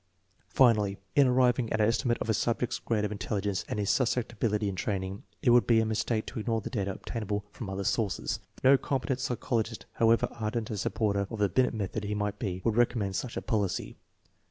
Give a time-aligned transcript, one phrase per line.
[0.49, 4.67] Finally, in arriving at an estimate of a subject's grade of intelligence and his susceptibility
[4.67, 8.39] to training, it would be a mistake to ignore the data obtainable from other sources.
[8.63, 12.73] No competent psychologist, however ardent a supporter of the Binet method he might be, would
[12.73, 13.95] recom mend such a policy.